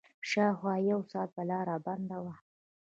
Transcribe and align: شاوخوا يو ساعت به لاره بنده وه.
شاوخوا 0.29 0.75
يو 0.89 0.99
ساعت 1.11 1.29
به 1.35 1.43
لاره 1.49 1.75
بنده 1.85 2.17
وه. 2.23 2.35